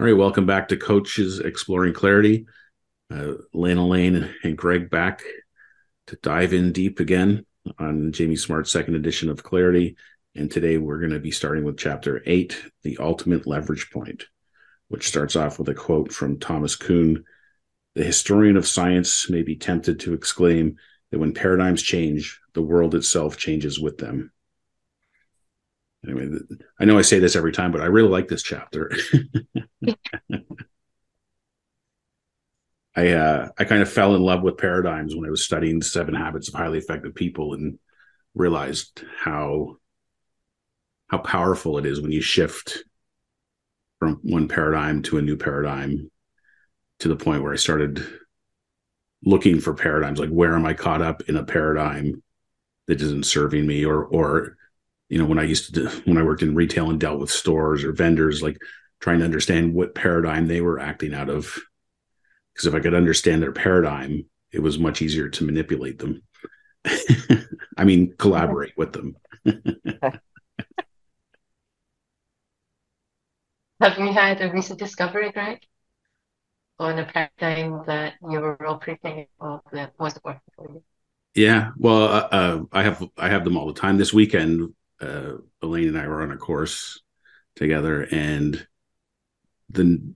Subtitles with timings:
[0.00, 2.46] All right, welcome back to Coaches Exploring Clarity.
[3.12, 5.22] Uh, Lana Lane and Greg back
[6.06, 7.44] to dive in deep again
[7.78, 9.98] on Jamie Smart's second edition of Clarity.
[10.34, 14.24] And today we're going to be starting with chapter eight, The Ultimate Leverage Point,
[14.88, 17.22] which starts off with a quote from Thomas Kuhn
[17.94, 20.76] The historian of science may be tempted to exclaim
[21.10, 24.32] that when paradigms change, the world itself changes with them.
[26.06, 26.38] Anyway,
[26.78, 28.90] I know I say this every time, but I really like this chapter.
[32.96, 36.14] I uh, I kind of fell in love with paradigms when I was studying Seven
[36.14, 37.78] Habits of Highly Effective People and
[38.34, 39.76] realized how
[41.08, 42.84] how powerful it is when you shift
[43.98, 46.10] from one paradigm to a new paradigm
[47.00, 48.04] to the point where I started
[49.24, 52.22] looking for paradigms like where am I caught up in a paradigm
[52.86, 54.56] that isn't serving me or or
[55.10, 57.30] you know when i used to do, when i worked in retail and dealt with
[57.30, 58.56] stores or vendors like
[59.00, 61.58] trying to understand what paradigm they were acting out of.
[62.54, 66.22] Because if i could understand their paradigm it was much easier to manipulate them.
[67.76, 69.16] I mean collaborate with them.
[73.80, 75.60] Have you had a recent discovery greg?
[76.78, 80.82] On a paradigm that you were operating of that wasn't working for you?
[81.34, 83.98] Yeah well uh, uh, i have i have them all the time.
[83.98, 87.00] This weekend uh, Elaine and I were on a course
[87.56, 88.66] together, and
[89.70, 90.14] the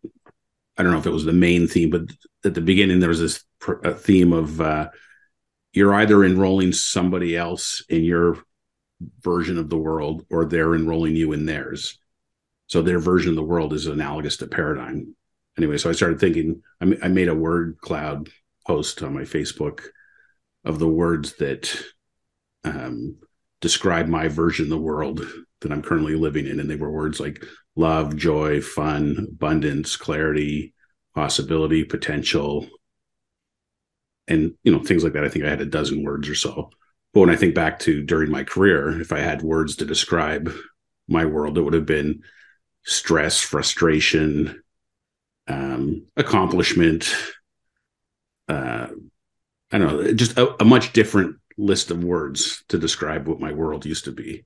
[0.77, 2.03] I don't know if it was the main theme, but
[2.45, 4.89] at the beginning there was this pr- theme of uh,
[5.73, 8.39] you're either enrolling somebody else in your
[9.21, 11.99] version of the world, or they're enrolling you in theirs.
[12.67, 15.15] So their version of the world is analogous to paradigm.
[15.59, 16.63] Anyway, so I started thinking.
[16.81, 18.29] I, I made a word cloud
[18.67, 19.83] post on my Facebook
[20.65, 21.77] of the words that
[22.65, 23.19] um,
[23.65, 25.23] describe my version of the world
[25.63, 26.61] that I'm currently living in.
[26.61, 27.43] And they were words like
[27.77, 30.75] love, joy, fun, abundance, clarity,
[31.15, 32.69] possibility, potential,
[34.29, 35.25] and you know, things like that.
[35.25, 36.69] I think I had a dozen words or so.
[37.15, 40.53] But when I think back to during my career, if I had words to describe
[41.09, 42.23] my world, it would have been
[42.83, 44.63] stress, frustration,
[45.49, 47.15] um, accomplishment.
[48.47, 48.89] Uh,
[49.73, 53.53] I don't know, just a, a much different list of words to describe what my
[53.53, 54.45] world used to be.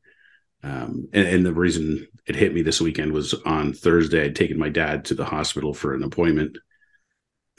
[0.63, 4.25] Um, and, and, the reason it hit me this weekend was on Thursday.
[4.25, 6.59] I'd taken my dad to the hospital for an appointment,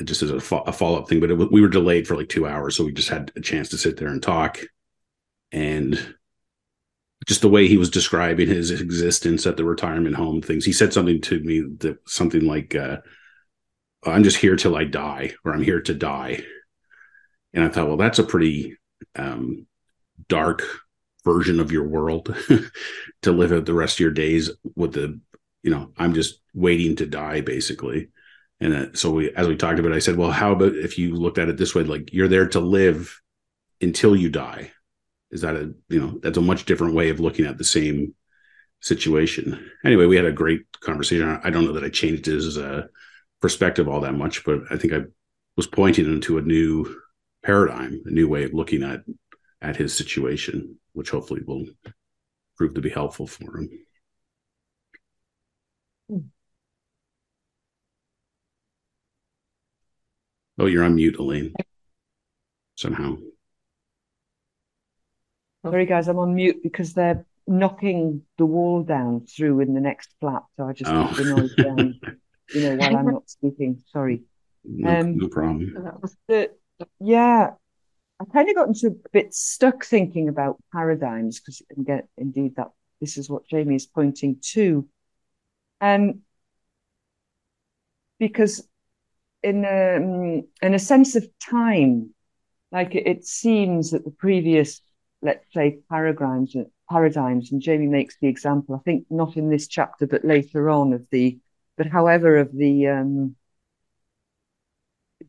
[0.03, 1.21] just as a, fo- a follow up thing.
[1.21, 3.69] But it, we were delayed for like two hours, so we just had a chance
[3.69, 4.59] to sit there and talk.
[5.53, 6.15] And
[7.25, 10.91] just the way he was describing his existence at the retirement home, things he said
[10.91, 12.97] something to me that something like, uh,
[14.05, 16.43] "I'm just here till I die," or "I'm here to die."
[17.53, 18.77] And I thought, well, that's a pretty
[19.15, 19.67] um,
[20.27, 20.63] dark
[21.23, 22.35] version of your world
[23.21, 25.19] to live out the rest of your days with the
[25.63, 28.09] you know i'm just waiting to die basically.
[28.61, 31.15] And uh, so we as we talked about i said well how about if you
[31.15, 33.19] looked at it this way like you're there to live
[33.81, 34.71] until you die.
[35.31, 38.15] Is that a you know that's a much different way of looking at the same
[38.81, 39.69] situation.
[39.85, 41.39] Anyway we had a great conversation.
[41.43, 42.87] I don't know that i changed his uh,
[43.41, 45.01] perspective all that much but i think i
[45.55, 47.01] was pointing into a new
[47.43, 49.01] paradigm, a new way of looking at
[49.61, 51.65] at his situation, which hopefully will
[52.57, 53.69] prove to be helpful for him.
[60.57, 61.53] Oh, you're on mute, Elaine.
[62.75, 63.15] Somehow.
[65.65, 70.13] Sorry, guys, I'm on mute because they're knocking the wall down through in the next
[70.19, 70.43] flat.
[70.57, 71.07] So I just oh.
[71.07, 71.99] keep the noise down,
[72.53, 73.81] you know, while I'm not speaking.
[73.91, 74.23] Sorry.
[74.65, 75.73] No, um, no problem.
[76.27, 76.51] The,
[76.99, 77.51] yeah,
[78.19, 82.71] I kind of got into a bit stuck thinking about paradigms because again, indeed, that
[83.01, 84.87] this is what Jamie is pointing to,
[85.81, 86.21] and
[88.19, 88.67] because
[89.43, 92.13] in a, um, in a sense of time,
[92.71, 94.81] like it, it seems that the previous,
[95.21, 96.55] let's say, paradigms
[96.89, 98.75] paradigms, and Jamie makes the example.
[98.75, 101.39] I think not in this chapter, but later on of the,
[101.77, 103.35] but however of the um,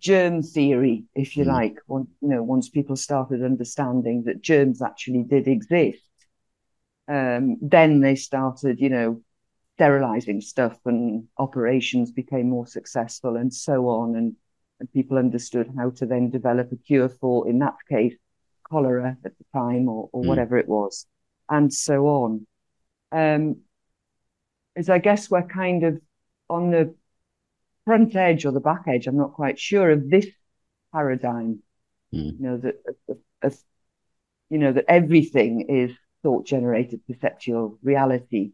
[0.01, 1.49] germ theory, if you mm.
[1.49, 6.03] like, you know, once people started understanding that germs actually did exist,
[7.09, 9.23] um, then they started, you know,
[9.77, 14.17] sterilizing stuff and operations became more successful and so on.
[14.17, 14.37] And,
[14.79, 18.15] and people understood how to then develop a cure for, in that case,
[18.71, 20.27] cholera at the time or, or mm.
[20.27, 21.07] whatever it was,
[21.49, 22.47] and so on.
[23.13, 23.57] Um,
[24.77, 26.01] is I guess we're kind of
[26.49, 26.95] on the
[27.91, 30.27] front edge or the back edge, I'm not quite sure of this
[30.93, 31.61] paradigm.
[32.15, 32.39] Mm.
[32.39, 32.77] You know that,
[33.43, 33.59] of,
[34.49, 35.91] you know that everything is
[36.23, 38.53] thought generated perceptual reality,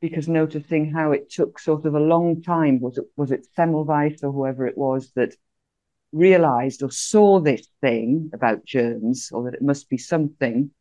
[0.00, 4.24] because noticing how it took sort of a long time was it was it Semmelweis
[4.24, 5.36] or whoever it was that
[6.10, 10.72] realized or saw this thing about germs or that it must be something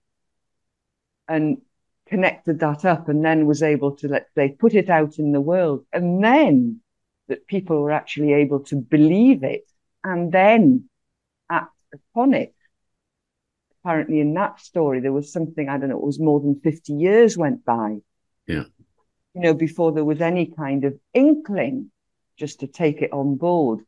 [1.28, 1.62] and
[2.08, 5.42] connected that up and then was able to let's say put it out in the
[5.42, 6.82] world and then
[7.30, 9.64] that people were actually able to believe it
[10.04, 10.90] and then
[11.50, 12.54] act upon it.
[13.82, 16.94] Apparently in that story there was something i don't know it was more than 50
[16.94, 17.98] years went by.
[18.46, 18.66] Yeah.
[19.34, 21.92] You know before there was any kind of inkling
[22.38, 23.80] just to take it on board.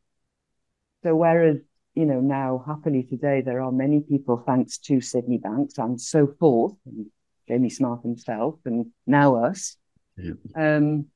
[1.02, 1.58] So whereas
[1.94, 6.26] you know now happily today there are many people thanks to sydney banks and so
[6.26, 7.06] forth and
[7.48, 9.76] jamie smart himself and now us
[10.16, 10.32] yeah.
[10.56, 11.06] um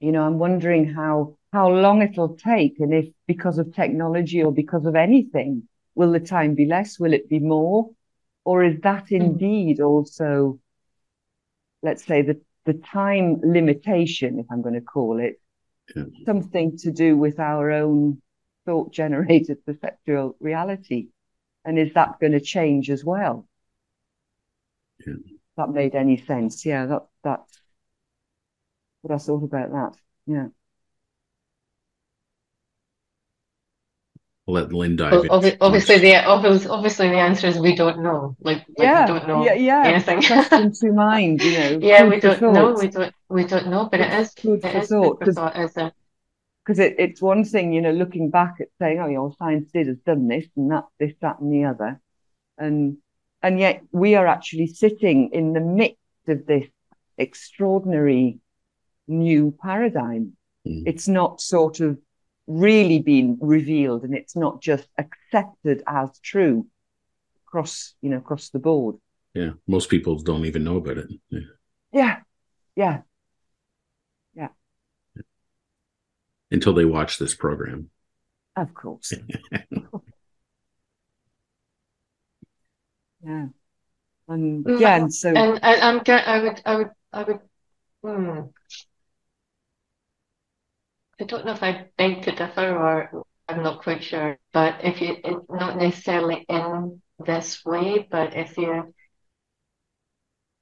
[0.00, 4.52] you know i'm wondering how how long it'll take and if because of technology or
[4.52, 5.68] because of anything
[5.98, 6.98] will the time be less?
[6.98, 7.90] Will it be more?
[8.44, 9.16] Or is that hmm.
[9.16, 10.60] indeed also
[11.82, 15.40] let's say the the time limitation if i'm going to call it
[15.94, 16.02] yeah.
[16.26, 18.20] something to do with our own
[18.66, 21.08] thought generated perceptual reality?
[21.64, 23.46] And is that going to change as well?
[25.04, 25.14] Yeah.
[25.56, 26.64] that made any sense.
[26.64, 27.60] Yeah that that's
[29.02, 29.92] what i thought about that
[30.26, 30.46] yeah
[34.46, 35.28] I'll let Lynn dive Well, in.
[35.28, 38.34] obvi- obviously, the obvious, obviously the answer is we don't know.
[38.40, 40.22] Like, like yeah we don't know yeah yeah anything.
[40.22, 42.72] question to mind you know Yeah, we don't know.
[42.72, 43.14] We don't.
[43.28, 43.90] We don't know.
[43.90, 44.32] But it is.
[44.32, 45.54] food It for is thought food thought.
[45.54, 45.92] A
[46.68, 49.70] because it, it's one thing, you know, looking back at saying, oh, you know, science
[49.72, 51.98] did has done this and that, this, that, and the other,
[52.58, 52.98] and
[53.42, 55.96] and yet we are actually sitting in the midst
[56.26, 56.66] of this
[57.16, 58.38] extraordinary
[59.08, 60.36] new paradigm.
[60.66, 60.82] Mhm.
[60.86, 61.98] It's not sort of
[62.46, 66.66] really been revealed, and it's not just accepted as true
[67.46, 68.96] across, you know, across the board.
[69.34, 71.08] Yeah, most people don't even know about it.
[71.92, 72.20] Yeah.
[72.76, 73.02] Yeah,
[74.34, 74.48] yeah,
[76.50, 77.90] Until they watch this program.
[78.56, 79.12] of course.
[83.24, 83.46] yeah,
[84.28, 86.04] and Mm, yeah, and so and I, I'm.
[86.04, 86.62] ge- I would.
[86.64, 86.90] I would.
[87.12, 87.40] I would.
[88.04, 88.40] Hmm.
[91.20, 94.38] I don't know if I beg to differ or I'm not quite sure.
[94.52, 98.94] But if you, not necessarily in this way, but if you,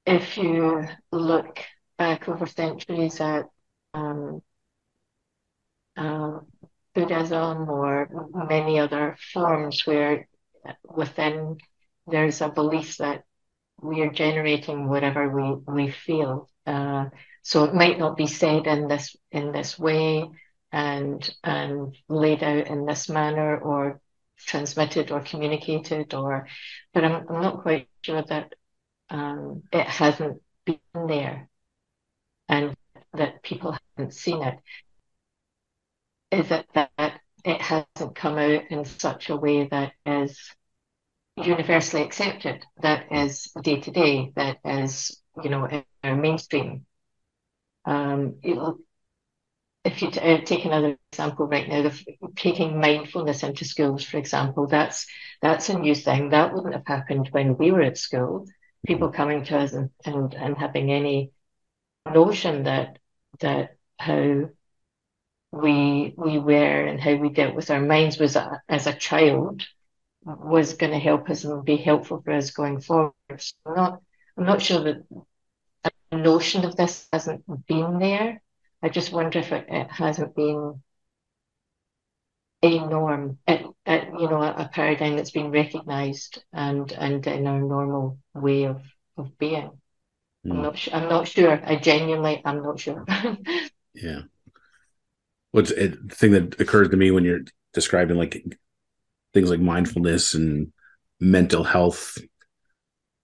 [0.05, 1.59] if you look
[1.97, 3.45] back over centuries at
[3.93, 4.41] um,
[5.95, 6.47] um,
[6.95, 8.09] Buddhism or
[8.49, 10.27] many other forms where
[10.83, 11.57] within
[12.07, 13.23] there's a belief that
[13.79, 16.49] we are generating whatever we, we feel.
[16.65, 17.05] Uh,
[17.43, 20.29] so it might not be said in this in this way
[20.71, 24.01] and and laid out in this manner or
[24.37, 26.47] transmitted or communicated or
[26.93, 28.53] but I'm, I'm not quite sure that
[29.09, 31.49] um, it hasn't been there
[32.49, 32.75] and
[33.13, 34.59] that people haven't seen it
[36.31, 40.37] is it that it hasn't come out in such a way that is
[41.37, 46.85] universally accepted, that is day to day, that is, you know, in our mainstream.
[47.85, 48.35] Um,
[49.83, 51.89] if you uh, take another example right now,
[52.35, 55.07] taking mindfulness into schools, for example, that's
[55.41, 56.29] that's a new thing.
[56.29, 58.45] That wouldn't have happened when we were at school.
[58.85, 61.31] People coming to us and, and, and having any
[62.05, 62.99] notion that
[63.39, 64.49] that how
[65.51, 69.65] we we were and how we dealt with our minds was a, as a child
[70.23, 73.13] was going to help us and be helpful for us going forward.
[73.37, 74.01] So I'm not
[74.37, 75.03] I'm not sure that
[76.11, 78.41] a notion of this hasn't been there.
[78.81, 80.81] I just wonder if it, it hasn't been
[82.63, 87.59] a norm, it, it, you know, a, paradigm that's been recognised and and in our
[87.59, 88.81] normal way of
[89.17, 89.71] of being.
[90.49, 90.63] I'm Mm.
[90.63, 91.61] not I'm not sure.
[91.65, 93.05] I genuinely I'm not sure.
[93.93, 94.23] Yeah.
[95.51, 97.41] What's it, the thing that occurs to me when you're
[97.73, 98.43] describing like
[99.33, 100.73] things like mindfulness and
[101.19, 102.17] mental health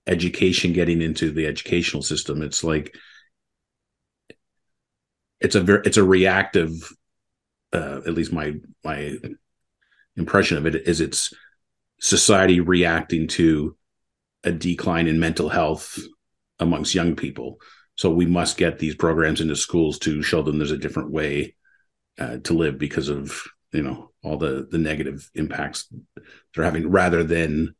[0.05, 2.93] education getting into the educational system it's like
[5.43, 6.71] it's a very it's a reactive
[7.73, 9.17] uh at least my my
[10.15, 11.33] impression of it is it's
[11.99, 13.75] society reacting to
[14.43, 15.97] a decline in mental health
[16.59, 17.59] amongst young people.
[17.95, 21.55] So we must get these programs into schools to show them there's a different way
[22.19, 25.91] uh, to live because of you know all the the negative impacts
[26.53, 27.73] they're having rather than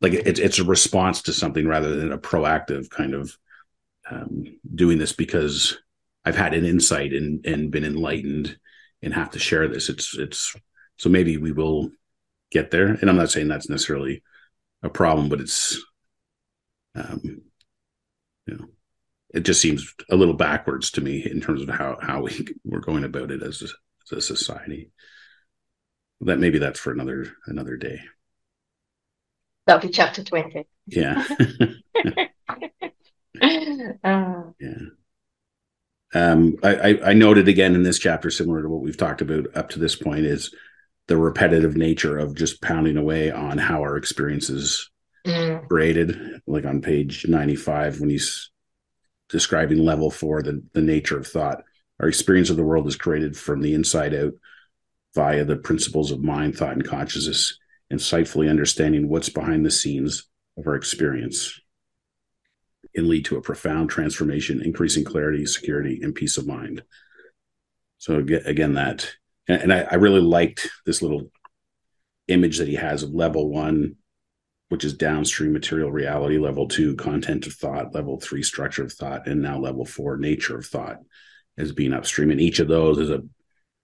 [0.00, 3.36] like it's it's a response to something rather than a proactive kind of
[4.10, 4.44] um,
[4.74, 5.78] doing this because
[6.24, 8.56] I've had an insight and and been enlightened
[9.02, 9.88] and have to share this.
[9.88, 10.54] It's it's
[10.96, 11.90] so maybe we will
[12.50, 12.88] get there.
[12.88, 14.22] And I'm not saying that's necessarily
[14.82, 15.82] a problem, but it's
[16.94, 17.20] um,
[18.46, 18.66] you know
[19.34, 22.80] it just seems a little backwards to me in terms of how how we we're
[22.80, 23.66] going about it as a,
[24.04, 24.90] as a society.
[26.20, 28.00] That maybe that's for another another day.
[29.66, 30.66] That'll be chapter twenty.
[30.86, 31.26] Yeah.
[34.04, 34.82] uh, yeah.
[36.14, 39.70] Um, I, I noted again in this chapter, similar to what we've talked about up
[39.70, 40.54] to this point, is
[41.08, 44.90] the repetitive nature of just pounding away on how our experiences
[45.26, 46.40] mm, created.
[46.46, 48.50] Like on page 95, when he's
[49.28, 51.62] describing level four, the, the nature of thought.
[52.00, 54.32] Our experience of the world is created from the inside out
[55.14, 57.58] via the principles of mind, thought, and consciousness,
[57.92, 60.28] insightfully understanding what's behind the scenes
[60.58, 61.61] of our experience
[62.94, 66.82] can lead to a profound transformation, increasing clarity, security, and peace of mind.
[67.98, 69.10] So again, that
[69.48, 71.30] and, and I, I really liked this little
[72.28, 73.96] image that he has of level one,
[74.68, 79.26] which is downstream material reality, level two, content of thought, level three, structure of thought,
[79.26, 80.98] and now level four, nature of thought,
[81.58, 82.30] as being upstream.
[82.30, 83.22] And each of those is a,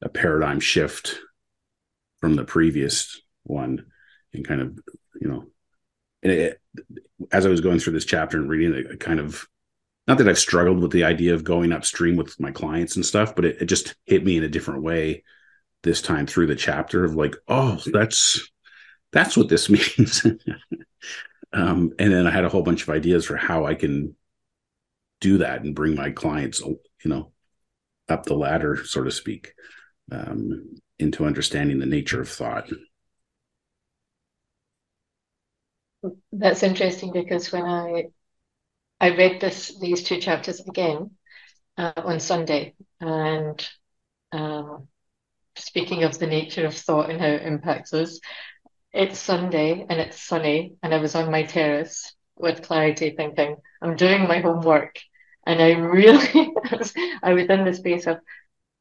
[0.00, 1.19] a paradigm shift
[2.21, 3.87] from the previous one
[4.33, 4.79] and kind of,
[5.21, 5.47] you know,
[6.23, 6.61] it,
[7.33, 9.47] as I was going through this chapter and reading it, kind of
[10.07, 13.37] not that I've struggled with the idea of going upstream with my clients and stuff,
[13.37, 15.23] but it, it just hit me in a different way
[15.83, 18.51] this time through the chapter of like, oh, that's
[19.13, 19.69] that's what this
[19.99, 20.25] means.
[21.53, 24.17] um, and then I had a whole bunch of ideas for how I can
[25.21, 27.33] do that and bring my clients, you know,
[28.09, 29.53] up the ladder, so to speak,
[30.11, 32.71] um, into understanding the nature of thought.
[36.33, 38.05] That's interesting because when I
[39.00, 41.11] I read this these two chapters again
[41.76, 43.69] uh, on Sunday, and
[44.33, 44.88] um,
[45.57, 48.21] speaking of the nature of thought and how it impacts us,
[48.93, 53.97] it's Sunday and it's sunny, and I was on my terrace with clarity, thinking I'm
[53.97, 54.99] doing my homework,
[55.47, 56.52] and I really
[57.23, 58.19] I was in the space of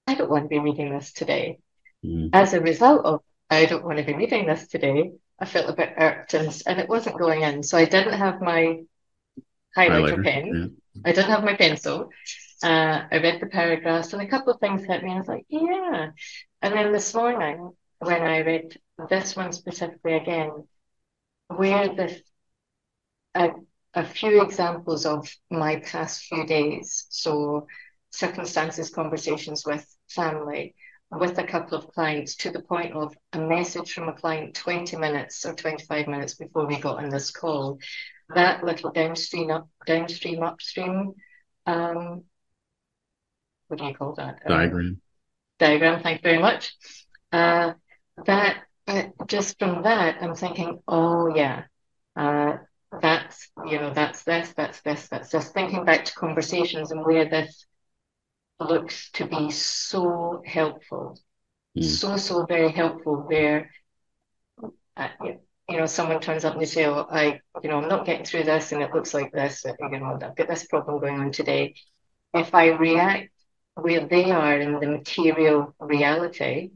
[0.08, 1.60] I don't want to be reading this today.
[2.06, 2.30] Mm.
[2.34, 5.74] As a result of I don't want to be reading this today, I felt a
[5.74, 7.64] bit irked and, and it wasn't going in.
[7.64, 8.80] So I didn't have my
[9.78, 10.78] highlighter, Highlighter, pen.
[11.06, 12.10] I didn't have my pencil.
[12.64, 15.12] Uh, I read the paragraphs and a couple of things hit me.
[15.12, 16.10] I was like, yeah.
[16.62, 18.78] And then this morning, when I read
[19.10, 20.68] this one specifically again,
[21.50, 22.22] where this,
[23.36, 23.50] a,
[23.94, 27.06] a few examples of my past few days.
[27.10, 27.68] So
[28.12, 30.76] circumstances, conversations with family,
[31.12, 34.98] with a couple of clients to the point of a message from a client 20
[34.98, 37.80] minutes or 25 minutes before we got on this call.
[38.36, 41.14] That little downstream up downstream upstream
[41.66, 42.24] um
[43.68, 44.40] what do you call that?
[44.46, 45.02] Um, Diagram.
[45.60, 46.76] diagram, thank you very much.
[47.32, 47.74] Uh
[48.26, 51.64] that uh, just from that I'm thinking, oh yeah,
[52.16, 52.58] uh
[53.02, 57.30] that's you know, that's this, that's this, that's just thinking back to conversations and where
[57.30, 57.66] this
[58.60, 61.20] looks to be so helpful,
[61.78, 61.84] Mm.
[61.84, 63.70] so, so very helpful where,
[64.96, 65.10] uh,
[65.70, 68.26] you know, someone turns up and they say, oh, I, you know, I'm not getting
[68.26, 71.20] through this and it looks like this, uh, you know, I've got this problem going
[71.20, 71.76] on today.
[72.34, 73.30] If I react
[73.76, 76.72] where they are in the material reality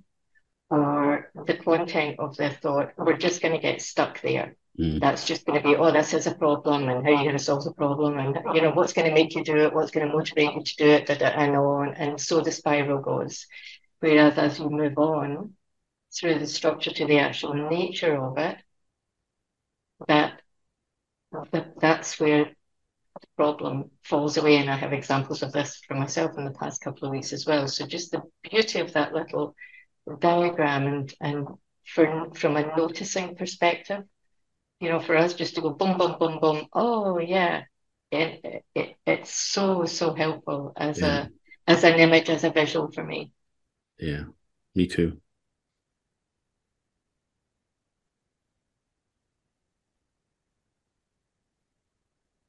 [0.70, 4.56] or the content of their thought, we're just going to get stuck there.
[4.80, 5.02] Mm.
[5.02, 7.38] That's just going to be, oh, this is a problem, and how are you going
[7.38, 9.92] to solve the problem, and you know what's going to make you do it, what's
[9.92, 13.48] going to motivate you to do it, da, and on, and so the spiral goes.
[14.00, 15.54] Whereas as you move on
[16.18, 18.58] through the structure to the actual nature of it,
[20.08, 20.42] that,
[21.52, 24.58] that that's where the problem falls away.
[24.58, 27.46] And I have examples of this for myself in the past couple of weeks as
[27.46, 27.68] well.
[27.68, 29.56] So just the beauty of that little
[30.20, 31.48] diagram and and
[31.86, 34.04] for, from a noticing perspective,
[34.82, 36.68] you know, for us just to go boom, boom, boom, boom.
[36.74, 37.64] Oh yeah,
[38.12, 41.28] it, it it's so so helpful as Yeah.
[41.28, 41.30] a
[41.68, 43.32] as an image as a visual for me.
[44.00, 44.26] Yeah.
[44.76, 45.22] Me too.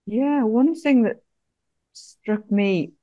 [0.06, 1.22] Yeah, one thing that
[1.94, 2.94] struck me,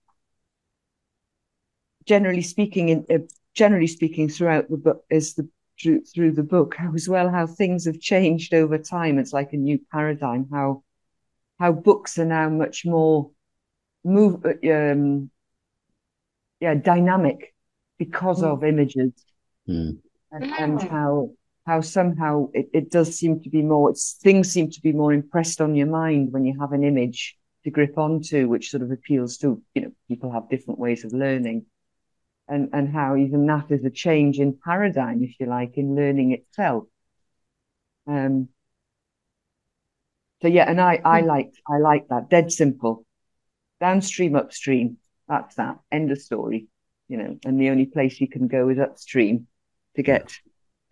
[2.06, 3.20] generally speaking, in uh,
[3.54, 5.48] generally speaking, throughout the book is the
[5.82, 9.18] through through the book how as well how things have changed over time.
[9.20, 10.48] It's like a new paradigm.
[10.52, 10.84] How
[11.60, 13.32] how books are now much more
[14.04, 15.30] move um
[16.60, 17.54] yeah dynamic
[17.98, 18.54] because Mm.
[18.54, 19.14] of images
[19.68, 20.02] Mm.
[20.32, 21.32] and, and how
[21.66, 25.14] how somehow it, it does seem to be more it's things seem to be more
[25.14, 28.92] impressed on your mind when you have an image to grip onto which sort of
[28.92, 31.66] appeals to you know people have different ways of learning
[32.50, 36.32] and and how even that is a change in paradigm if you like in learning
[36.34, 36.86] itself
[38.08, 38.50] um
[40.42, 41.28] so yeah and i i Mm.
[41.28, 43.06] liked i like that dead simple
[43.80, 44.98] downstream, upstream.
[45.28, 45.80] That's that.
[45.92, 46.68] End of story.
[47.08, 49.48] You know, and the only place you can go is upstream
[49.96, 50.32] to get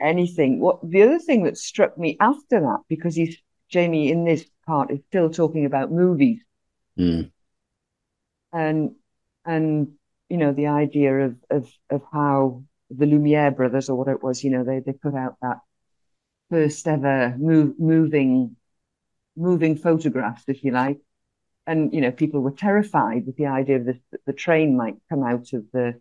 [0.02, 0.60] anything.
[0.60, 3.38] What the other thing that struck me after that, because he's
[3.70, 6.40] Jamie in this part is still talking about movies.
[6.98, 7.32] Mm.
[8.54, 8.96] And
[9.46, 9.94] and
[10.30, 14.44] you know, the idea of of of how the Lumiere brothers or what it was,
[14.44, 15.60] you know, they they put out that
[16.50, 18.56] first ever move, moving
[19.36, 21.00] moving photographs, if you like.
[21.66, 25.24] And you know, people were terrified with the idea of this the train might come
[25.24, 26.00] out of the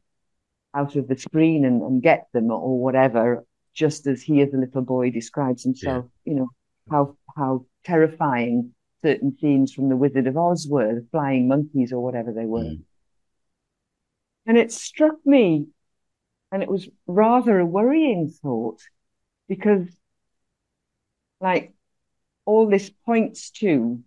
[0.75, 4.59] out of the screen and, and get them or whatever, just as he as a
[4.59, 6.33] little boy describes himself, yeah.
[6.33, 6.49] you know,
[6.91, 12.03] how how terrifying certain scenes from the Wizard of Oz were, the flying monkeys or
[12.03, 12.65] whatever they were.
[12.65, 12.83] Mm.
[14.47, 15.67] And it struck me,
[16.53, 18.81] and it was rather a worrying thought,
[19.49, 19.89] because
[21.41, 21.75] like
[22.45, 24.03] all this points to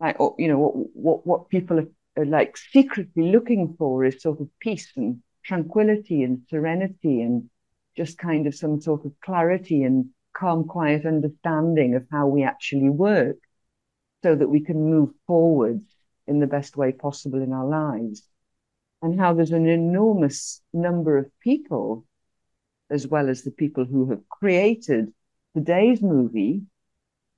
[0.00, 4.48] like you know what what people are, are, like secretly looking for is sort of
[4.60, 7.48] peace and tranquility and serenity and
[7.96, 12.90] just kind of some sort of clarity and calm quiet understanding of how we actually
[12.90, 13.36] work
[14.22, 15.80] so that we can move forward
[16.26, 18.27] in the best way possible in our lives
[19.02, 22.04] and how there's an enormous number of people
[22.90, 25.12] as well as the people who have created
[25.54, 26.62] today's movie,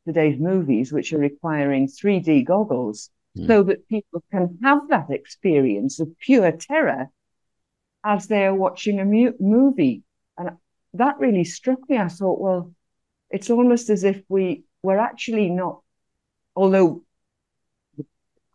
[0.06, 3.46] today's movies, which are requiring 3D goggles, mm.
[3.46, 7.08] so that people can have that experience of pure terror
[8.04, 10.02] as they are watching a mu- movie.
[10.38, 10.50] And
[10.94, 11.98] that really struck me.
[11.98, 12.72] I thought, well,
[13.30, 15.82] it's almost as if we were actually not,
[16.56, 17.02] although,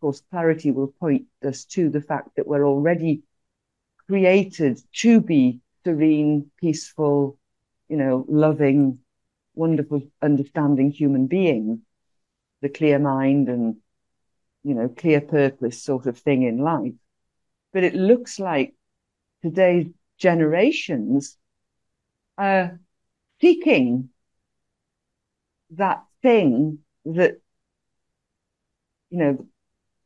[0.05, 3.23] course, clarity will point us to the fact that we're already
[4.05, 7.39] created to be serene, peaceful,
[7.89, 8.99] you know, loving,
[9.55, 11.79] wonderful, understanding human beings,
[12.61, 13.77] the clear mind and,
[14.63, 16.93] you know, clear purpose sort of thing in life.
[17.73, 18.75] But it looks like
[19.41, 19.87] today's
[20.19, 21.35] generations
[22.37, 22.79] are
[23.41, 24.09] seeking
[25.71, 27.39] that thing that,
[29.09, 29.47] you know,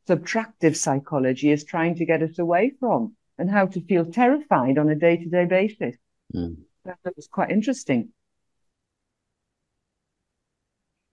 [0.08, 4.88] subtractive psychology is trying to get us away from and how to feel terrified on
[4.88, 5.96] a day to day basis.
[6.34, 6.58] Mm.
[6.84, 8.10] That was quite interesting.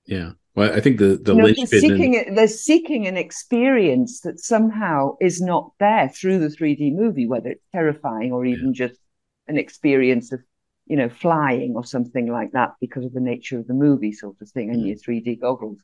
[0.06, 0.32] Yeah.
[0.56, 2.38] Well, I think the the you know, they're seeking and...
[2.38, 7.66] they're seeking an experience that somehow is not there through the 3D movie, whether it's
[7.72, 8.88] terrifying or even yeah.
[8.88, 9.00] just
[9.48, 10.40] an experience of
[10.88, 14.36] you know flying or something like that because of the nature of the movie sort
[14.42, 14.88] of thing and mm.
[14.88, 15.78] your 3D goggles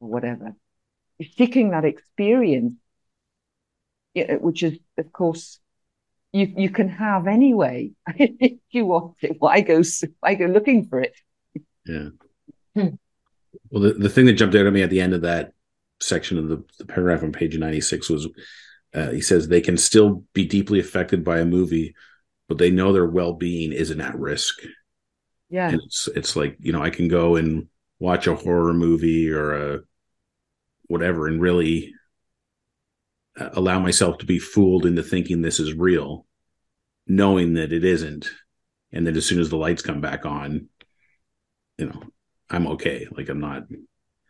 [0.00, 0.56] or whatever.
[1.36, 2.74] Seeking that experience,
[4.14, 5.58] which is of course
[6.32, 9.36] you you can have anyway if you want it.
[9.38, 9.82] Why go
[10.20, 11.14] why go looking for it?
[11.86, 12.08] Yeah.
[12.74, 12.88] Hmm.
[13.70, 15.52] Well, the, the thing that jumped out at me at the end of that
[16.00, 18.28] section of the, the paragraph on page 96 was
[18.94, 21.94] uh, he says they can still be deeply affected by a movie,
[22.48, 24.60] but they know their well being isn't at risk.
[25.48, 25.68] Yeah.
[25.70, 29.74] And it's, it's like, you know, I can go and watch a horror movie or
[29.74, 29.80] a
[30.90, 31.94] whatever and really
[33.38, 36.26] uh, allow myself to be fooled into thinking this is real,
[37.06, 38.30] knowing that it isn't.
[38.92, 40.68] And then as soon as the lights come back on,
[41.78, 42.02] you know,
[42.50, 43.06] I'm okay.
[43.16, 43.64] Like I'm not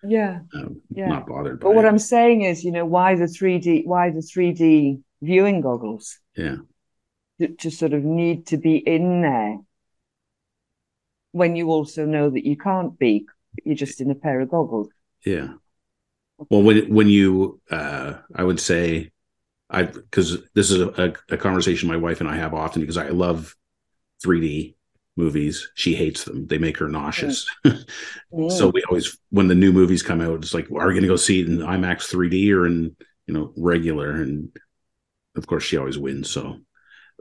[0.03, 1.89] yeah um, yeah not bothered but what it.
[1.89, 6.57] i'm saying is you know why the 3d why the 3d viewing goggles yeah
[7.39, 9.59] to, to, sort of need to be in there
[11.33, 13.27] when you also know that you can't be
[13.65, 14.89] you're just in a pair of goggles
[15.25, 15.49] yeah
[16.49, 19.11] well when when you uh i would say
[19.69, 23.09] i because this is a, a conversation my wife and i have often because i
[23.09, 23.55] love
[24.25, 24.75] 3d
[25.21, 25.71] movies.
[25.75, 26.47] She hates them.
[26.47, 27.49] They make her nauseous.
[27.65, 28.51] Mm.
[28.51, 31.03] so we always, when the new movies come out, it's like, well, are we going
[31.03, 34.11] to go see it in IMAX 3D or in, you know, regular?
[34.11, 34.51] And
[35.37, 36.31] of course, she always wins.
[36.31, 36.59] So,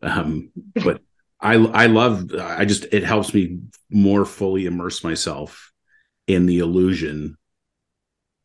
[0.02, 0.52] um,
[0.84, 1.02] but
[1.40, 5.72] I, I love, I just, it helps me more fully immerse myself
[6.28, 7.38] in the illusion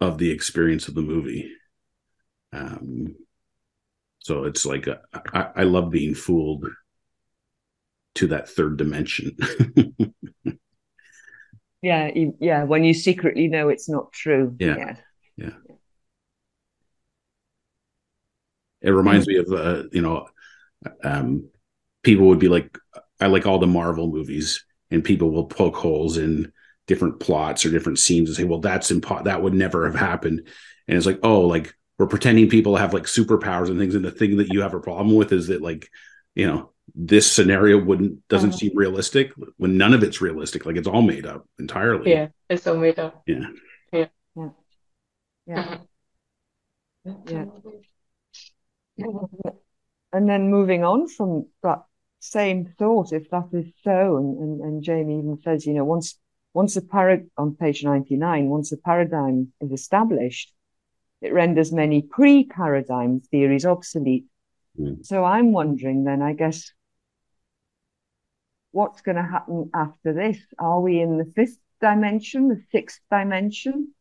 [0.09, 1.51] of the experience of the movie.
[2.53, 3.17] Um,
[4.21, 6.67] so it's like, a, I, I love being fooled
[8.17, 9.37] to that third dimension.
[11.83, 12.65] yeah, yeah.
[12.65, 14.57] When you secretly know it's not true.
[14.59, 14.97] Yeah, yeah.
[15.37, 15.51] yeah.
[18.83, 20.29] It reminds me of uh, you know,
[21.03, 21.49] um,
[22.03, 22.79] people would be like,
[23.21, 26.53] I like all the Marvel movies, and people will poke holes in
[26.87, 30.47] different plots or different scenes and say, well, that's impo- that would never have happened.
[30.87, 34.11] And it's like, oh, like we're pretending people have like superpowers and things, and the
[34.11, 35.89] thing that you have a problem with is that like,
[36.35, 38.59] you know, this scenario wouldn't doesn't uh-huh.
[38.59, 42.67] seem realistic when none of it's realistic like it's all made up entirely yeah it's
[42.67, 43.47] all made up yeah
[43.91, 44.49] yeah yeah,
[45.47, 45.61] yeah.
[45.61, 45.79] Uh-huh.
[48.97, 49.51] Yeah.
[50.13, 51.83] And then moving on from that
[52.21, 56.19] same thought, if that is so, and, and, and Jamie even says, you know, once
[56.55, 60.53] once a parad on page 99, once a paradigm is established,
[61.21, 64.27] it renders many pre-paradigm theories obsolete.
[64.81, 65.05] Mm.
[65.05, 66.73] So I'm wondering then, I guess,
[68.71, 70.39] what's going to happen after this?
[70.59, 73.93] Are we in the fifth dimension, the sixth dimension?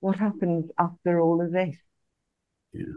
[0.00, 1.76] What happens after all of this?
[2.72, 2.94] Yeah.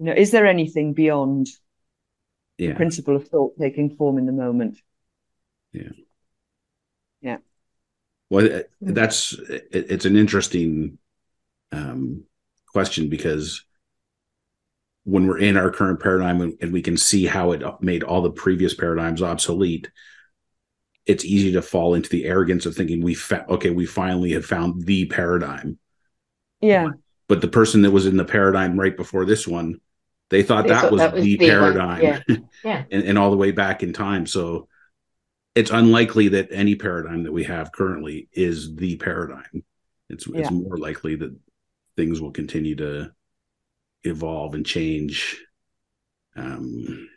[0.00, 1.48] You know, is there anything beyond
[2.56, 2.68] yeah.
[2.68, 4.78] the principle of thought taking form in the moment?
[5.72, 5.90] Yeah.
[7.20, 7.36] Yeah.
[8.28, 10.98] Well, that's it's an interesting
[11.72, 12.24] um,
[12.72, 13.64] question because
[15.04, 18.30] when we're in our current paradigm and we can see how it made all the
[18.30, 19.90] previous paradigms obsolete,
[21.06, 24.44] it's easy to fall into the arrogance of thinking we fa- okay, we finally have
[24.44, 25.78] found the paradigm.
[26.60, 26.90] Yeah.
[27.26, 29.80] But the person that was in the paradigm right before this one,
[30.28, 32.20] they thought they that, thought was that was the, the paradigm, yeah.
[32.64, 32.84] yeah.
[32.90, 34.26] and, and all the way back in time.
[34.26, 34.68] So
[35.54, 39.64] it's unlikely that any paradigm that we have currently is the paradigm.
[40.08, 40.40] It's yeah.
[40.40, 41.36] it's more likely that
[41.96, 43.12] things will continue to
[44.04, 45.42] evolve and change.
[46.36, 47.08] Um,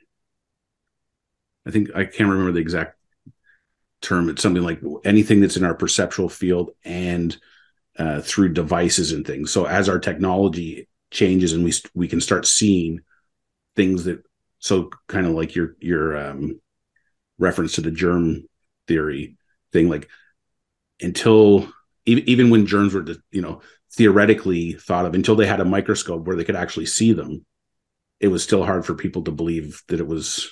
[1.65, 2.97] I think I can't remember the exact
[4.01, 4.29] term.
[4.29, 7.35] It's something like anything that's in our perceptual field and
[7.97, 9.51] uh, through devices and things.
[9.51, 13.01] So as our technology changes and we we can start seeing
[13.75, 14.23] things that
[14.59, 16.59] so kind of like your your um,
[17.37, 18.43] reference to the germ
[18.87, 19.37] theory
[19.71, 20.09] thing, like
[21.01, 21.67] until
[22.05, 23.61] even even when germs were you know
[23.93, 27.45] theoretically thought of until they had a microscope where they could actually see them,
[28.19, 30.51] it was still hard for people to believe that it was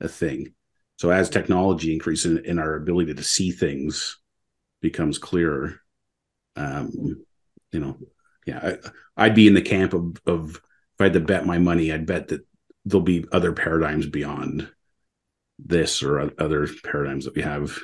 [0.00, 0.54] a thing.
[0.96, 4.18] So as technology increases in our ability to see things
[4.82, 5.80] becomes clearer,
[6.56, 7.24] um,
[7.72, 7.96] you know,
[8.46, 8.76] yeah,
[9.16, 11.92] I, would be in the camp of, of if I had to bet my money,
[11.92, 12.46] I'd bet that
[12.84, 14.68] there'll be other paradigms beyond
[15.58, 17.78] this or other paradigms that we have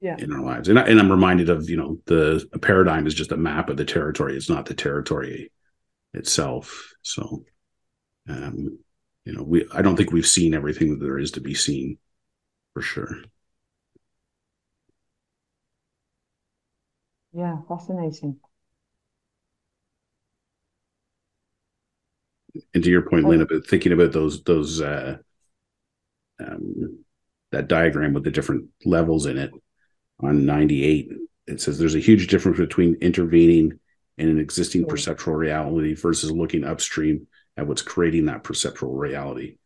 [0.00, 0.16] yeah.
[0.18, 0.68] in our lives.
[0.68, 3.76] And, I, and I'm reminded of, you know, the paradigm is just a map of
[3.76, 4.36] the territory.
[4.36, 5.52] It's not the territory
[6.12, 6.92] itself.
[7.02, 7.44] So,
[8.28, 8.78] um,
[9.24, 11.98] you know, we, I don't think we've seen everything that there is to be seen
[12.74, 13.16] for sure.
[17.32, 18.38] Yeah, fascinating.
[22.72, 25.18] And to your point, Lynn, about thinking about those those uh,
[26.40, 27.04] um,
[27.52, 29.50] that diagram with the different levels in it
[30.20, 31.12] on 98,
[31.46, 33.78] it says there's a huge difference between intervening
[34.18, 34.88] in an existing yeah.
[34.88, 39.56] perceptual reality versus looking upstream at what's creating that perceptual reality.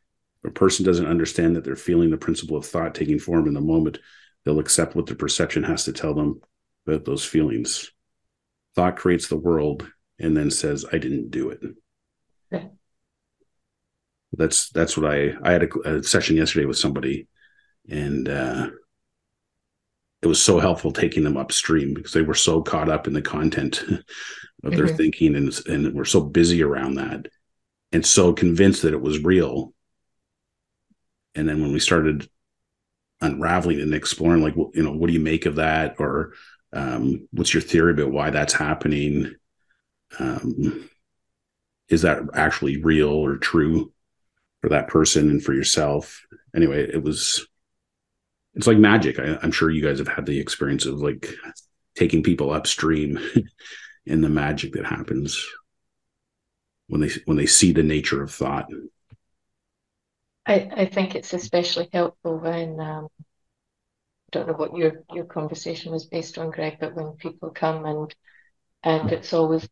[0.43, 3.55] If a person doesn't understand that they're feeling the principle of thought taking form in
[3.55, 3.99] the moment,
[4.45, 6.41] they'll accept what the perception has to tell them
[6.87, 7.93] about those feelings.
[8.75, 9.87] Thought creates the world
[10.19, 11.61] and then says, I didn't do it.
[14.33, 17.27] That's that's what I I had a, a session yesterday with somebody,
[17.89, 18.71] and uh,
[20.23, 23.23] it was so helpful taking them upstream because they were so caught up in the
[23.23, 23.83] content
[24.65, 24.97] of their mm-hmm.
[24.97, 27.27] thinking and and were so busy around that,
[27.93, 29.75] and so convinced that it was real.
[31.35, 32.29] And then when we started
[33.21, 36.35] unraveling and exploring, like, you know, what do you make of that, or
[36.73, 39.35] um, what's your theory about why that's happening?
[40.19, 40.89] Um,
[41.89, 43.93] is that actually real or true
[44.63, 46.25] for that person and for yourself?
[46.55, 47.47] Anyway, it was.
[48.55, 49.19] It's like magic.
[49.19, 51.29] I, I'm sure you guys have had the experience of like
[51.95, 53.19] taking people upstream
[54.07, 55.47] and the magic that happens
[56.89, 58.67] when they when they see the nature of thought.
[60.47, 63.25] I, I think it's especially helpful when um, I
[64.33, 68.15] don't know what your your conversation was based on, Greg, but when people come and
[68.83, 69.69] and it's always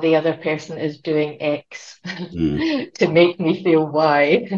[0.00, 2.92] the other person is doing X mm.
[2.94, 4.48] to make me feel Y.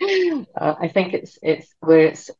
[0.56, 2.30] uh, I think it's it's where it's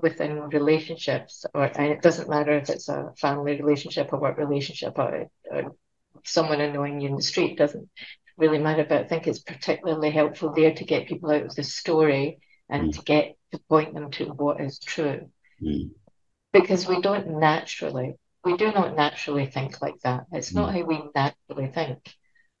[0.00, 4.98] within relationships, or and it doesn't matter if it's a family relationship, a work relationship,
[4.98, 5.76] or, or
[6.24, 7.56] someone annoying you in the street.
[7.56, 7.88] Doesn't
[8.36, 8.84] really matter.
[8.88, 12.38] But I think it's particularly helpful there to get people out of the story
[12.68, 12.96] and mm.
[12.96, 15.30] to get to point them to what is true.
[15.62, 15.90] Mm.
[16.52, 18.14] Because we don't naturally,
[18.44, 20.26] we do not naturally think like that.
[20.32, 20.56] It's mm.
[20.56, 22.14] not how we naturally think.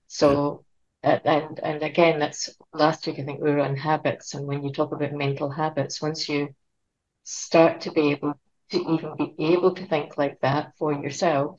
[0.06, 0.64] So,
[1.02, 1.20] yeah.
[1.24, 3.18] and and again, that's last week.
[3.18, 6.54] I think we were on habits, and when you talk about mental habits, once you
[7.24, 8.34] start to be able
[8.70, 11.58] to even be able to think like that for yourself,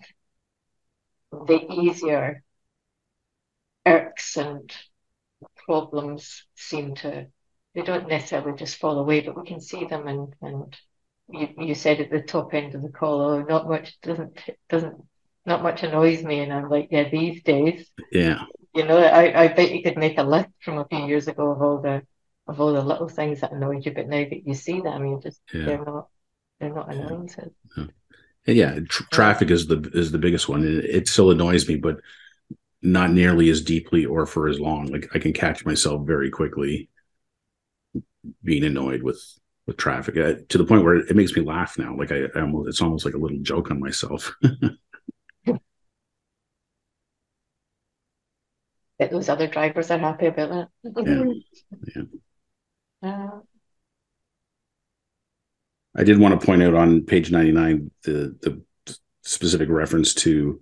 [1.32, 2.44] the easier
[3.86, 4.76] irks and
[5.66, 7.28] problems seem to
[7.76, 10.76] they don't necessarily just fall away, but we can see them and and
[11.30, 14.96] you, you said at the top end of the call, oh, not much doesn't doesn't
[15.46, 18.46] not much annoys me, and I'm like, yeah, these days, Yeah.
[18.74, 21.52] you know, I, I bet you could make a list from a few years ago
[21.52, 22.02] of all the
[22.48, 25.20] of all the little things that annoyed you, but now that you see them, you
[25.22, 25.66] just Yeah.
[25.66, 26.08] they're not
[26.60, 27.00] they're not Yeah.
[27.02, 27.52] annoyances.
[28.48, 30.64] And yeah, tr- traffic is the is the biggest one.
[30.64, 32.00] It, it still annoys me, but
[32.82, 34.88] not nearly as deeply or for as long.
[34.88, 36.90] Like I can catch myself very quickly
[38.44, 39.22] being annoyed with
[39.68, 41.96] with traffic uh, to the point where it makes me laugh now.
[41.96, 44.36] Like I, I almost, it's almost like a little joke on myself.
[48.98, 51.42] That those other drivers are happy about that.
[51.96, 52.04] Yeah.
[53.04, 53.42] Uh,
[55.96, 60.60] I did want to point out on page 99 the the specific reference to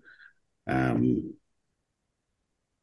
[0.67, 1.35] um,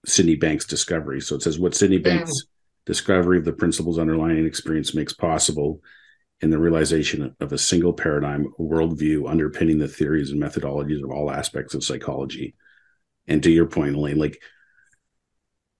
[0.06, 1.20] Sydney Banks' discovery.
[1.20, 2.44] So it says what Sydney Banks'
[2.87, 5.83] discovery of the principles underlying experience makes possible
[6.40, 11.31] in the realization of a single paradigm, worldview underpinning the theories and methodologies of all
[11.31, 12.55] aspects of psychology.
[13.26, 14.40] And to your point, Elaine, like,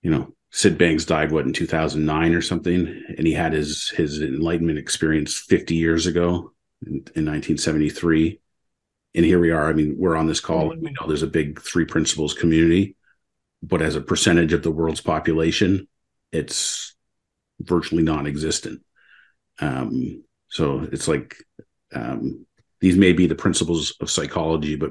[0.03, 4.20] you know, Sid Banks died what in 2009 or something, and he had his his
[4.20, 6.53] enlightenment experience 50 years ago
[6.85, 8.40] in, in 1973.
[9.14, 9.68] And here we are.
[9.68, 12.96] I mean, we're on this call, and we know there's a big three principles community,
[13.62, 15.88] but as a percentage of the world's population,
[16.33, 16.94] it's
[17.61, 18.83] virtually non-existent.
[19.61, 21.37] Um, so it's like
[21.95, 22.47] um,
[22.81, 24.91] these may be the principles of psychology, but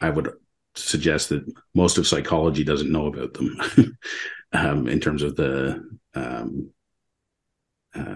[0.00, 0.30] I would
[0.74, 1.44] suggest that
[1.74, 3.58] most of psychology doesn't know about them
[4.52, 5.82] um, in terms of the
[6.14, 6.70] um,
[7.94, 8.14] uh,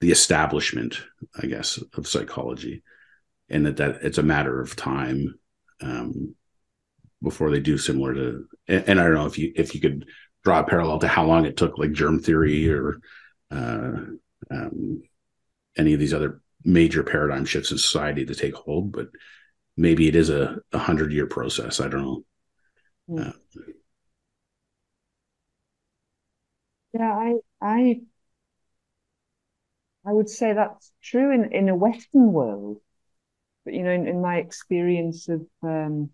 [0.00, 1.00] the establishment,
[1.40, 2.82] I guess, of psychology,
[3.48, 5.38] and that that it's a matter of time
[5.80, 6.34] um,
[7.22, 8.48] before they do similar to.
[8.68, 10.06] And, and I don't know if you if you could
[10.44, 12.98] draw a parallel to how long it took, like germ theory or
[13.50, 13.92] uh,
[14.50, 15.02] um,
[15.76, 19.08] any of these other major paradigm shifts in society to take hold, but
[19.76, 21.80] maybe it is a, a hundred year process.
[21.80, 22.24] I don't know.
[23.08, 23.28] Mm.
[23.28, 23.32] Uh,
[26.94, 28.02] Yeah, I I
[30.06, 32.80] I would say that's true in, in a Western world.
[33.64, 36.10] But you know, in, in my experience of um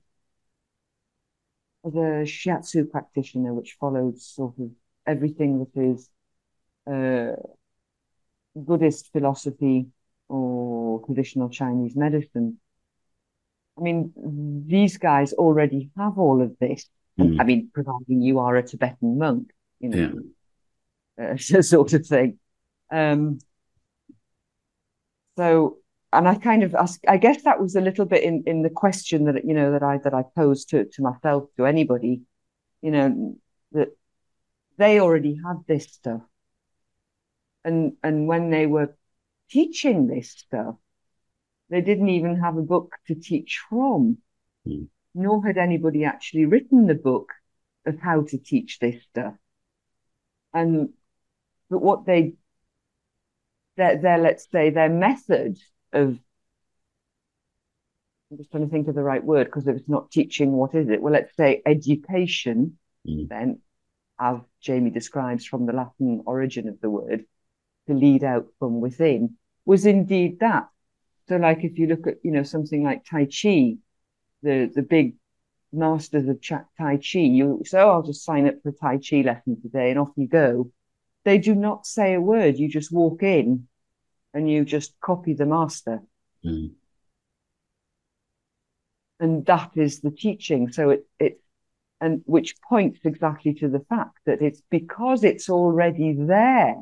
[1.86, 4.70] as a shiatsu practitioner, which follows sort of
[5.06, 6.10] everything that is
[6.86, 7.36] uh
[8.66, 9.86] Buddhist philosophy
[10.28, 12.58] or traditional Chinese medicine.
[13.78, 14.12] I mean,
[14.66, 16.88] these guys already have all of this.
[17.18, 17.40] Mm.
[17.40, 20.12] I mean, providing you are a Tibetan monk, you know,
[21.18, 21.32] Yeah.
[21.32, 22.38] uh, sort of thing.
[22.90, 23.38] Um,
[25.36, 25.78] so,
[26.12, 28.70] and I kind of ask, I guess that was a little bit in, in the
[28.70, 32.22] question that, you know, that I, that I posed to, to myself, to anybody,
[32.82, 33.36] you know,
[33.72, 33.88] that
[34.78, 36.22] they already had this stuff.
[37.64, 38.96] And, and when they were
[39.50, 40.76] teaching this stuff,
[41.70, 44.18] they didn't even have a book to teach from,
[44.64, 44.84] Hmm.
[45.14, 47.32] nor had anybody actually written the book
[47.86, 49.34] of how to teach this stuff.
[50.52, 50.90] And
[51.70, 52.34] but what they
[53.76, 55.58] their their let's say their method
[55.92, 56.18] of
[58.30, 60.74] I'm just trying to think of the right word because if it's not teaching, what
[60.74, 61.00] is it?
[61.00, 63.28] Well, let's say education, Mm.
[63.28, 63.60] then,
[64.18, 67.24] as Jamie describes from the Latin origin of the word,
[67.88, 70.68] to lead out from within, was indeed that.
[71.28, 73.76] So, like if you look at, you know, something like Tai Chi,
[74.42, 75.16] the the big
[75.72, 78.98] masters of Cha- Tai Chi, you say, oh, I'll just sign up for a Tai
[78.98, 80.70] Chi lesson today, and off you go.
[81.24, 82.56] They do not say a word.
[82.56, 83.68] You just walk in,
[84.32, 86.00] and you just copy the master,
[86.44, 86.70] Mm.
[89.20, 90.70] and that is the teaching.
[90.72, 91.40] So it it
[92.00, 96.76] and which points exactly to the fact that it's because it's already there.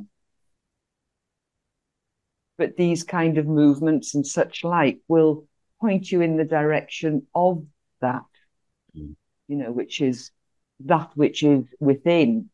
[2.59, 5.47] But these kind of movements and such like will
[5.81, 7.67] point you in the direction of
[8.01, 8.25] that,
[8.97, 9.15] Mm.
[9.49, 10.31] you know, which is
[10.81, 12.51] that which is within,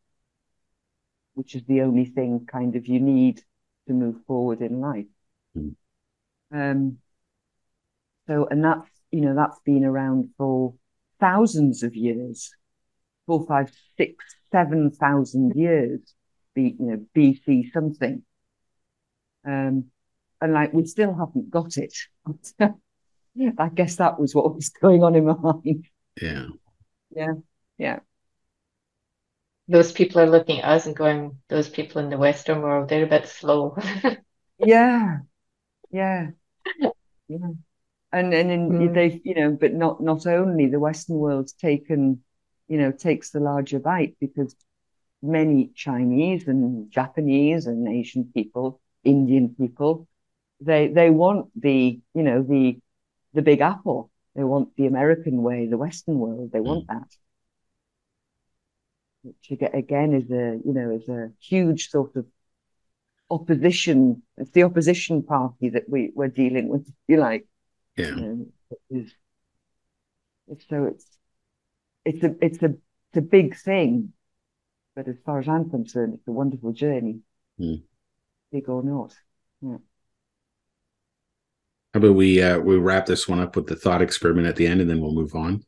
[1.35, 3.41] which is the only thing kind of you need
[3.87, 5.07] to move forward in life.
[5.57, 5.75] Mm.
[6.51, 6.97] Um,
[8.27, 10.73] so, and that's, you know, that's been around for
[11.19, 12.53] thousands of years,
[13.25, 15.99] four, five, six, seven thousand years,
[16.53, 18.23] be, you know, BC something.
[19.45, 19.85] Um,
[20.43, 21.95] and like we still haven't got it.
[23.57, 25.87] I guess that was what was going on in my mind.
[26.21, 26.47] Yeah.
[27.15, 27.33] Yeah.
[27.77, 27.99] Yeah.
[29.69, 33.05] Those people are looking at us and going, those people in the Western world, they're
[33.05, 33.77] a bit slow.
[34.59, 35.17] Yeah.
[35.91, 36.29] Yeah.
[37.27, 37.49] Yeah.
[38.11, 38.93] And and in, Mm.
[38.93, 42.23] they you know, but not not only the Western world's taken,
[42.67, 44.55] you know, takes the larger bite because
[45.21, 50.07] many Chinese and Japanese and Asian people, Indian people,
[50.65, 52.79] they they want the, you know, the
[53.33, 54.09] the big apple.
[54.35, 56.51] They want the American way, the Western world.
[56.51, 57.07] They want that.
[59.21, 62.25] Which again is a you know is a huge sort of
[63.29, 64.23] opposition.
[64.37, 67.47] It's the opposition party that we we're dealing with, if you like.
[67.95, 68.15] Yeah.
[68.71, 69.13] It is,
[70.67, 71.05] so it's
[72.05, 72.75] it's a it's a
[73.09, 74.13] it's a big thing,
[74.95, 77.19] but as far as I'm concerned, it's a wonderful journey,
[77.59, 77.83] mm.
[78.51, 79.13] big or not.
[79.61, 79.77] Yeah.
[81.93, 84.65] How about we uh, we wrap this one up with the thought experiment at the
[84.65, 85.63] end, and then we'll move on.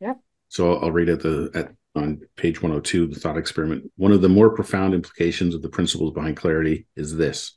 [0.00, 0.14] Yeah.
[0.48, 3.90] So I'll, I'll read at the at on page 102 the thought experiment.
[3.96, 7.54] One of the more profound implications of the principles behind clarity is this: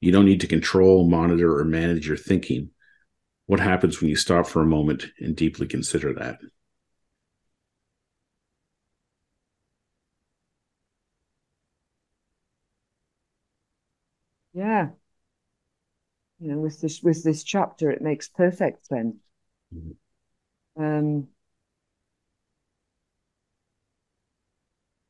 [0.00, 2.70] you don't need to control, monitor, or manage your thinking.
[3.46, 6.38] What happens when you stop for a moment and deeply consider that?
[14.52, 14.90] Yeah,
[16.38, 19.16] you know, with this with this chapter, it makes perfect sense.
[19.74, 20.82] Mm-hmm.
[20.82, 21.28] Um,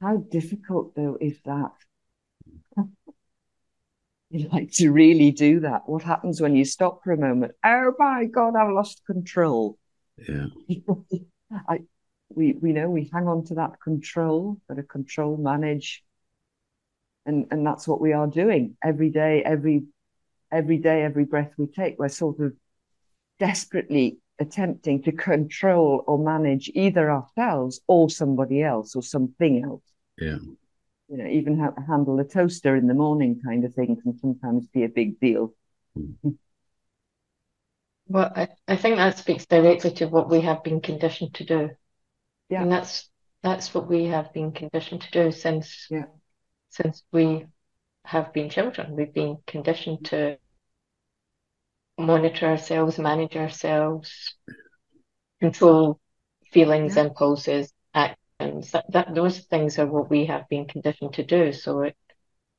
[0.01, 1.73] how difficult though is that?
[4.31, 5.89] you like to really do that.
[5.89, 7.53] What happens when you stop for a moment?
[7.65, 9.79] Oh my God, I've lost control.
[10.19, 10.47] Yeah.
[11.69, 11.81] I
[12.29, 16.03] we we know we hang on to that control, got to control, manage.
[17.27, 19.85] And and that's what we are doing every day, every
[20.55, 22.53] every day, every breath we take, we're sort of
[23.39, 29.83] desperately attempting to control or manage either ourselves or somebody else or something else.
[30.19, 30.39] Yeah.
[31.09, 34.19] You know, even how to handle a toaster in the morning kind of thing can
[34.19, 35.55] sometimes be a big deal.
[35.99, 36.31] Mm-hmm.
[38.07, 41.71] Well, I, I think that speaks directly to what we have been conditioned to do.
[42.51, 42.61] Yeah.
[42.61, 43.09] And that's
[43.43, 46.05] that's what we have been conditioned to do since yeah.
[46.69, 47.47] since we
[48.05, 48.95] have been children.
[48.95, 50.37] We've been conditioned to
[51.99, 54.35] monitor ourselves, manage ourselves,
[55.41, 56.01] control
[56.53, 57.05] feelings, yeah.
[57.05, 58.71] impulses, actions.
[58.73, 61.53] That, that those things are what we have been conditioned to do.
[61.53, 61.97] So it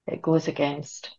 [0.08, 1.15] it goes against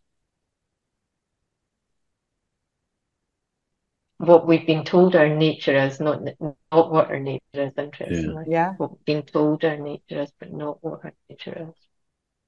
[4.17, 7.73] what we've been told our nature is, not not what our nature is.
[7.77, 11.75] Interestingly, yeah, what we've been told our nature is, but not what our nature is.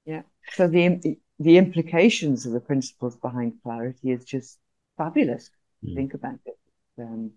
[0.04, 0.22] Yeah.
[0.52, 4.58] So the the implications of the principles behind clarity is just
[4.96, 5.50] fabulous.
[5.84, 5.94] Mm.
[5.94, 6.58] Think about it.
[6.98, 7.32] Um,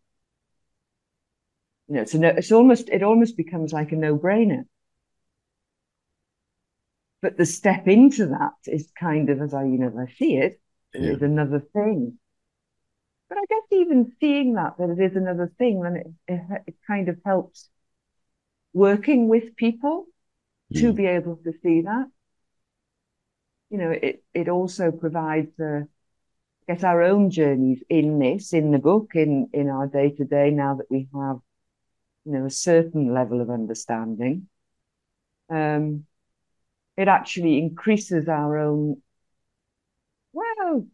[1.88, 4.66] you know, it's a, it's almost it almost becomes like a no brainer.
[7.22, 10.60] But the step into that is kind of, as I you know, I see it,
[10.94, 11.12] yeah.
[11.12, 12.18] is another thing.
[13.30, 16.76] But I guess even seeing that that it is another thing, then it, it, it
[16.86, 17.70] kind of helps
[18.74, 20.06] working with people
[20.74, 20.82] mm.
[20.82, 22.08] to be able to see that.
[23.70, 25.88] You know, it it also provides a
[26.68, 30.52] get our own journeys in this, in the book, in in our day to day.
[30.52, 31.40] Now that we have,
[32.26, 34.48] you know, a certain level of understanding,
[35.50, 36.06] um,
[36.98, 39.02] it actually increases our own,
[40.32, 40.88] well,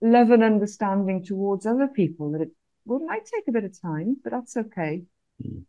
[0.00, 2.32] love and understanding towards other people.
[2.32, 2.50] That it
[2.84, 5.04] well might take a bit of time, but that's okay.
[5.42, 5.64] Mm.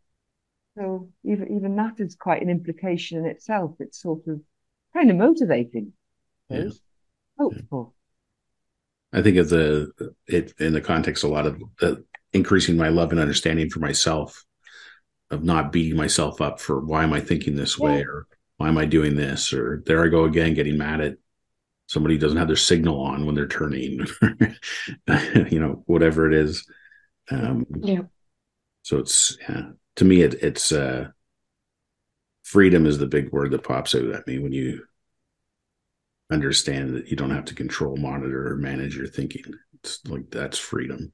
[0.76, 3.76] So even even that is quite an implication in itself.
[3.80, 4.40] It's sort of
[4.94, 5.92] kind of motivating,
[6.48, 6.68] yeah.
[7.38, 7.94] hopeful.
[9.12, 9.90] I think of the
[10.26, 14.44] it in the context a lot of the increasing my love and understanding for myself,
[15.30, 17.86] of not beating myself up for why am I thinking this yeah.
[17.86, 21.16] way or why am I doing this or there I go again getting mad at
[21.86, 24.06] somebody who doesn't have their signal on when they're turning,
[25.50, 26.64] you know, whatever it is.
[27.30, 28.02] Um, yeah.
[28.82, 31.08] So it's yeah, to me it, it's uh,
[32.44, 34.84] freedom is the big word that pops out at me when you
[36.30, 39.44] understand that you don't have to control, monitor, or manage your thinking.
[39.74, 41.12] It's like that's freedom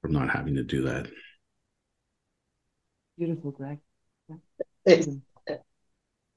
[0.00, 1.08] from not having to do that.
[3.16, 3.78] Beautiful, Greg.
[4.84, 5.08] It's,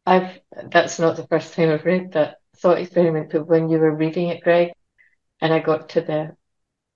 [0.05, 0.39] I've
[0.71, 4.29] that's not the first time I've read that thought experiment, but when you were reading
[4.29, 4.71] it, Greg,
[5.41, 6.35] and I got to the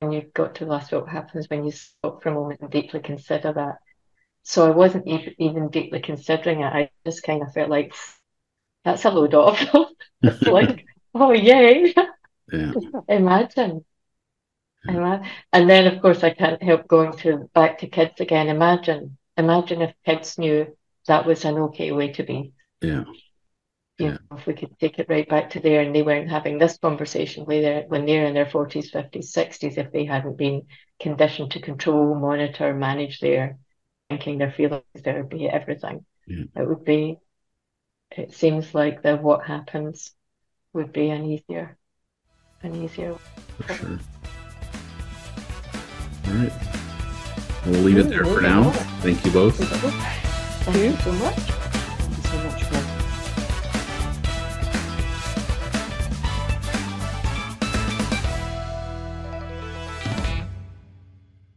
[0.01, 2.69] and you got to the last what happens when you stop for a moment and
[2.69, 3.75] deeply consider that.
[4.43, 6.65] So I wasn't even deeply considering it.
[6.65, 7.93] I just kind of felt like
[8.85, 9.61] that's a load off.
[10.21, 11.93] It's like, oh yay.
[12.51, 12.71] Yeah.
[13.09, 13.85] Imagine.
[14.87, 15.29] Imagine.
[15.51, 18.47] And then of course I can't help going to back to kids again.
[18.47, 19.17] Imagine.
[19.37, 20.75] Imagine if kids knew
[21.07, 22.53] that was an okay way to be.
[22.81, 23.03] Yeah.
[23.97, 24.11] You yeah.
[24.11, 26.77] know, if we could take it right back to there and they weren't having this
[26.77, 30.63] conversation when they're, when they're in their 40s, 50s, 60s, if they hadn't been
[30.99, 33.57] conditioned to control, monitor, manage their
[34.09, 36.05] thinking, their feelings, their be everything.
[36.27, 36.45] Yeah.
[36.55, 37.19] It would be
[38.11, 40.11] it seems like that what happens
[40.73, 41.77] would be an easier,
[42.63, 43.15] an easier.
[43.57, 43.99] For sure.
[46.27, 46.53] All right.
[47.65, 48.69] We'll leave it there for now.
[49.01, 49.57] Thank you both.
[49.57, 51.64] Thank you so much.